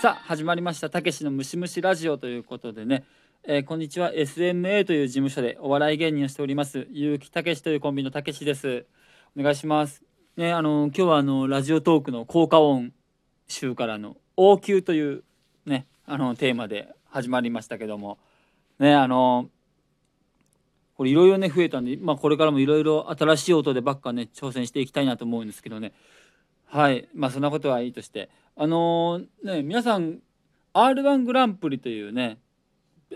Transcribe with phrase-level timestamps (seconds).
[0.00, 3.02] さあ始まりましたたけしのムシムシラジオということでね、
[3.42, 8.86] えー、こんにちは SMA という事務所でお笑い芸人をしております結城たけしというコンビのたけしです。
[9.36, 10.04] お願いします。
[10.36, 12.92] ねあの今日はあのラジオトークの効果音
[13.48, 15.24] 集からの応急という
[15.66, 18.18] ねあのテーマで始まりましたけども。
[18.78, 19.50] ねあの
[20.94, 25.92] これいろいろね増えたんで、まあ、これからもいろいろ新しい音でばっかね挑戦していきたいなと思うんですけどね。
[26.70, 27.08] はい。
[27.14, 28.30] まあそんなことはいいとして。
[28.56, 30.18] あのー、ね皆さん
[30.72, 32.38] r 1グランプリというね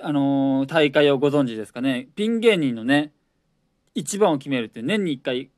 [0.01, 2.09] あのー、大会をご存知ですかね。
[2.15, 3.13] ピン芸人のね
[3.95, 5.51] 一番を決めるっていう年に1回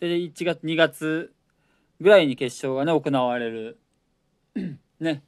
[0.00, 1.32] で1月2月
[2.00, 3.78] ぐらいに決勝がね行われる
[5.00, 5.22] ね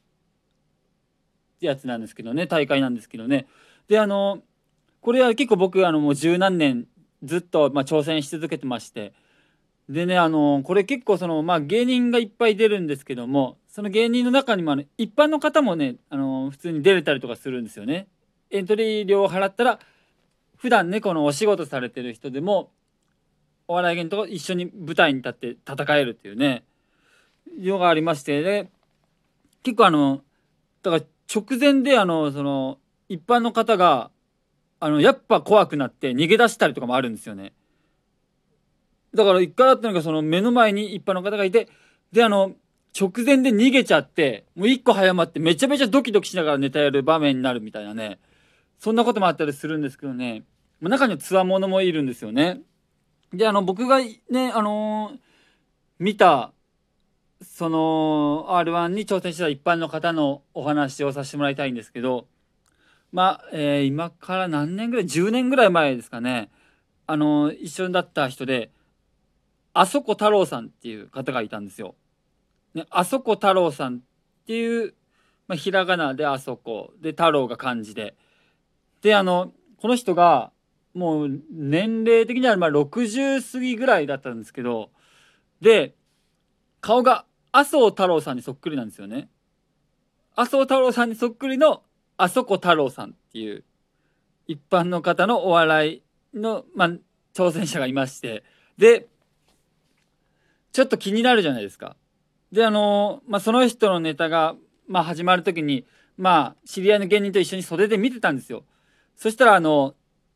[1.60, 2.46] やつなんですけどね。
[2.46, 3.46] 大会なんですけどね。
[3.88, 4.42] であの、
[5.00, 6.86] これは結構僕あのもう十何年
[7.22, 9.12] ずっとまあ挑戦し続けてまして
[9.88, 18.06] でねあのこれ結構そのまあ芸人がいっぱい出るんですけどもその芸人の中にもあの一般の方もねあの普通に出れたりとかするんですよね。
[18.50, 19.80] エントリー料を払ったら
[20.56, 22.70] 普段ねこのお仕事されてる人でも
[23.66, 26.64] お笑い芸人と一緒に舞台に立って戦えるっていうね
[27.58, 28.70] のがありましてね
[29.62, 30.22] 結構あの
[30.82, 34.10] だから直前であのその一般の方が
[34.80, 37.52] あのやっぱ怖くなって逃げ出したりとかもあるんですよね。
[39.14, 41.68] だから一回あったのがその目の前に一般の方がいて
[42.12, 42.52] であの
[42.98, 48.18] 直前で逃げちゃってもう一個早まってめちゃめちゃドキドキしながらネタやる場面になるみたいなね。
[48.78, 50.44] そんなこともあったりするんですけどね。
[50.80, 52.60] 中にはつわものもいるんですよね。
[53.32, 55.18] であの僕がねあのー、
[55.98, 56.52] 見た
[57.42, 62.26] その r 1に挑戦した一般の方のお話をさせてもらいたいんですけど
[63.12, 66.50] まあ、えー、今から何年ぐらい10年ぐらい前ですかね。
[67.06, 68.70] あのー、一緒だった人で
[69.74, 71.96] あそこ太郎さんっていう方がいたんですよ。
[72.74, 74.00] ね、あそこ太郎さんっ
[74.46, 74.94] ていう、
[75.48, 78.16] まあ、ひらがなであそこで太郎が漢字で。
[79.02, 80.50] であのこの人が
[80.94, 84.90] もう年齢的にはまあ60過ぎぐらいだったんですけど
[85.60, 85.94] で
[86.80, 89.28] 顔が麻生太郎さんにそっくりなんですよね。
[90.36, 91.82] 麻生太郎さんにそっくりの
[92.16, 93.64] あそこ太郎さんっていう
[94.46, 96.02] 一般の方のお笑い
[96.38, 96.90] の、まあ、
[97.34, 98.44] 挑戦者がいまして
[98.78, 99.08] で
[100.74, 101.96] ちょっと気になるじゃないですか。
[102.50, 104.56] であのまあ、その人のネタが、
[104.88, 105.86] まあ、始まる時に、
[106.16, 108.64] まあ、知り合いの芸人と一緒に袖で見てたんですよ。
[109.14, 109.94] そしたらあの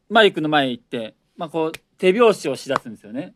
[0.09, 3.35] マイクの前へ行って、まあ、こう手拍子をしだすんですよね。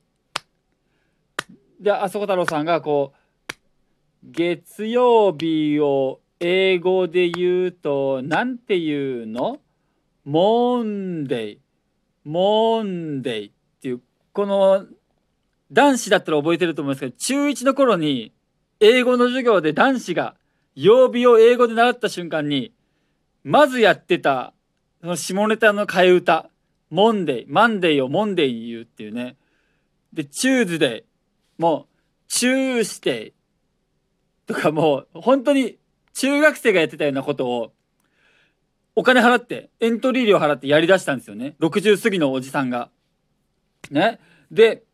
[1.80, 3.14] であそこ太郎さんがこ
[3.50, 3.52] う
[4.22, 9.58] 「月曜日を英語で言うと何て言うの？
[10.24, 11.60] モンデイ
[12.22, 14.00] モンデイ」っていう
[14.32, 14.86] この
[15.72, 18.32] 男子だったら覚えてると思うんですけど、中1の頃に、
[18.80, 20.34] 英語の授業で男子が
[20.74, 22.72] 曜日を英語で習った瞬間に、
[23.44, 24.54] まずやってた、
[25.00, 26.50] その下ネタの替え歌、
[26.90, 29.36] モンデイ、マンデイをモンデイに言うっていうね。
[30.12, 31.04] で、チューズデ
[31.58, 31.94] イ、もう、
[32.28, 33.32] チューステイ
[34.46, 35.78] とかもう、本当に
[36.14, 37.72] 中学生がやってたようなことを、
[38.94, 41.56] お金払って、エントリー料払ってやりだしたんですよね。
[41.60, 42.90] 60過ぎのおじさんが。
[43.90, 44.20] ね。
[44.50, 44.84] で、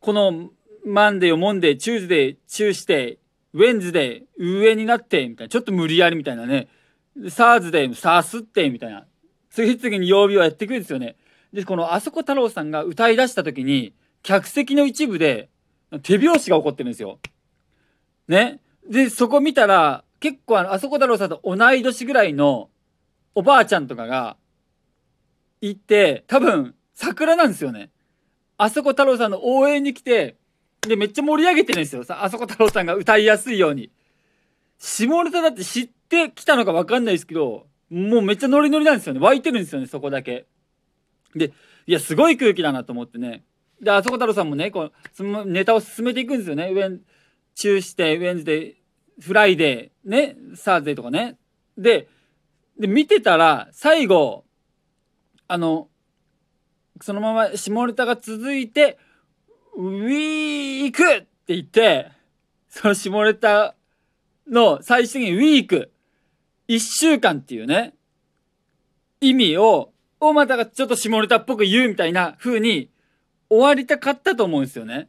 [0.00, 0.50] この
[0.84, 3.18] マンデーをモンデー、チューズデー、チューして、
[3.52, 6.68] ウェンズデー、上になって、みたいな、ちょっと無理やりみたいなね。
[7.28, 9.06] サーズデー、サースって、みたいな。
[9.50, 11.16] 次々に曜日をやっていくんですよね。
[11.52, 13.92] で、このあそこ太郎さんが歌い出した時に、
[14.22, 15.48] 客席の一部で
[16.02, 17.18] 手拍子が起こってるんですよ。
[18.28, 18.60] ね。
[18.88, 22.68] で、そこ見たら、結構あの、あそこ太郎さんと同い年ぐらいの
[23.34, 24.36] おばあちゃんとかが
[25.60, 27.90] いて、多分、桜なんですよね。
[28.58, 30.36] あそこ太郎さんの応援に来て、
[30.82, 32.04] で、めっちゃ盛り上げてるんですよ。
[32.04, 33.90] さあそこ太郎さんが歌いやすいように。
[34.78, 39.20] 下ネタだって知ってきたのかわかんないですけど、もうめっちゃノリノリなんですよね。
[39.20, 40.46] 湧いてるんですよね、そこだけ。
[41.34, 41.52] で、
[41.86, 43.44] いや、すごい空気だなと思ってね。
[43.80, 46.70] で、あそこ太郎さんもね、こう、そのネタを進めていくんですよね。
[46.70, 47.00] ウェン、
[47.54, 48.74] チューして、ウェンズデー、
[49.20, 51.36] フライデー、ね、サーズデーとかね。
[51.76, 52.08] で、
[52.78, 54.44] で、見てたら、最後、
[55.48, 55.88] あの、
[57.00, 58.98] そのまま下ネタが続いて、
[59.76, 62.10] ウィークって言って、
[62.68, 63.74] その下ネタ
[64.50, 65.92] の最終的にウィーク、
[66.66, 67.94] 一週間っていうね、
[69.20, 72.90] 意味を、をまたちょっと下ネタっぽく言うみたいな風に
[73.48, 75.08] 終わりたかったと思うんですよね。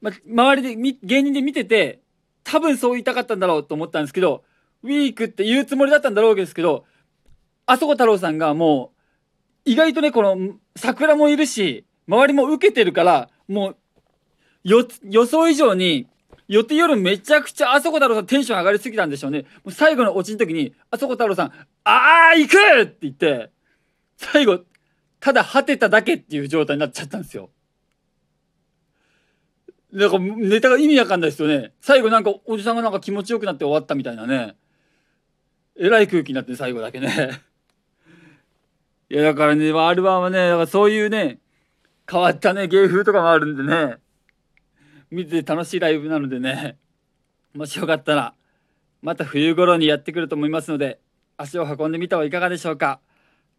[0.00, 2.00] ま周りで、芸人で見てて、
[2.44, 4.44] 多分そう言いたかったんだろうと思ったんですけど、
[4.82, 6.84] ウィークって言うつもりだったんだろうですけど、
[7.66, 8.91] あそこ太郎さんがもう、
[9.64, 13.76] 意外とね、この桜もいるし、周りも受けてるから、もう、
[14.64, 16.06] 予想以上に
[16.48, 19.40] 予定夜めちゃくちゃあそこ太郎さんテンション上がりすぎたんでしょうね。
[19.40, 21.46] もう最後のオチの時に、あそこ太郎さん、
[21.84, 23.50] ああ行くって言って、
[24.16, 24.60] 最後、
[25.18, 27.50] ただ果てただけっていう状態になっちゃったんですよ。
[29.92, 31.72] なんかネタが意味わかんないですよね。
[31.80, 34.56] 最後なんかおじさんがなんか気持ちよくなって終わったみたいなね。
[35.76, 37.40] えらい空気になって最後だけね。
[39.12, 41.38] いやだからね、R1 はね、だからそういうね、
[42.10, 43.98] 変わったね、芸風とかもあるんでね。
[45.10, 46.78] 見てて楽しいライブなのでね。
[47.52, 48.32] もしよかったら、
[49.02, 50.98] また冬頃にやってくると思いますので、
[51.36, 53.00] 足を運んでみてはいかがでしょうか。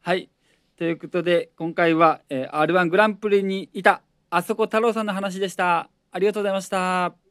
[0.01, 0.31] はい。
[0.75, 4.01] ということで、今回は、えー、R1 グランプリにいた、
[4.31, 5.88] あそこ太郎さんの話でした。
[6.11, 7.22] ありがとうございました。